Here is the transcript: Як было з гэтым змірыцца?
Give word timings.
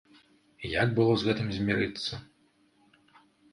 Як 0.81 0.95
было 0.99 1.13
з 1.19 1.27
гэтым 1.29 1.53
змірыцца? 1.59 2.21